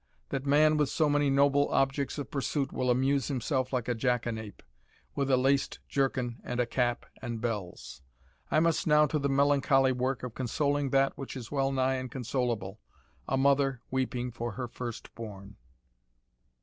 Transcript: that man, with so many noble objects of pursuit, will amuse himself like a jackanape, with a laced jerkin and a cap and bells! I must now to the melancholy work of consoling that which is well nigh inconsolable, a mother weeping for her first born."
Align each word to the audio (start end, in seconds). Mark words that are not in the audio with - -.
that 0.29 0.47
man, 0.47 0.77
with 0.77 0.89
so 0.89 1.07
many 1.07 1.29
noble 1.29 1.69
objects 1.69 2.17
of 2.17 2.31
pursuit, 2.31 2.71
will 2.73 2.89
amuse 2.89 3.27
himself 3.27 3.71
like 3.71 3.87
a 3.87 3.93
jackanape, 3.93 4.63
with 5.13 5.29
a 5.29 5.37
laced 5.37 5.77
jerkin 5.87 6.39
and 6.43 6.59
a 6.59 6.65
cap 6.65 7.05
and 7.21 7.39
bells! 7.39 8.01
I 8.49 8.61
must 8.61 8.87
now 8.87 9.05
to 9.05 9.19
the 9.19 9.29
melancholy 9.29 9.91
work 9.91 10.23
of 10.23 10.33
consoling 10.33 10.89
that 10.89 11.15
which 11.19 11.37
is 11.37 11.51
well 11.51 11.71
nigh 11.71 11.99
inconsolable, 11.99 12.79
a 13.27 13.37
mother 13.37 13.81
weeping 13.91 14.31
for 14.31 14.53
her 14.53 14.67
first 14.67 15.13
born." 15.13 15.57